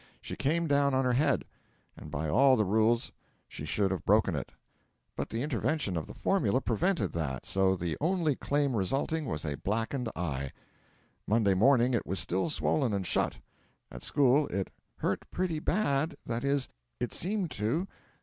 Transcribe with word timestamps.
She 0.19 0.35
came 0.35 0.65
down 0.65 0.95
on 0.95 1.05
her 1.05 1.13
head, 1.13 1.45
and 1.95 2.09
by 2.09 2.27
all 2.27 2.55
the 2.57 2.65
rules 2.65 3.11
she 3.47 3.65
should 3.65 3.91
have 3.91 4.03
broken 4.03 4.33
it; 4.35 4.51
but 5.15 5.29
the 5.29 5.43
intervention 5.43 5.95
of 5.95 6.07
the 6.07 6.15
formula 6.15 6.59
prevented 6.59 7.11
that, 7.11 7.45
so 7.45 7.75
the 7.75 7.95
only 8.01 8.35
claim 8.35 8.75
resulting 8.75 9.25
was 9.27 9.45
a 9.45 9.57
blackened 9.57 10.09
eye. 10.15 10.53
Monday 11.27 11.53
morning 11.53 11.93
it 11.93 12.07
was 12.07 12.17
still 12.19 12.49
swollen 12.49 12.93
and 12.93 13.05
shut. 13.05 13.41
At 13.91 14.01
school 14.01 14.47
'it 14.47 14.71
hurt 14.97 15.29
pretty 15.29 15.59
bad 15.59 16.15
that 16.25 16.43
is, 16.43 16.67
it 16.99 17.13
seemed 17.13 17.51
to.' 17.51 17.87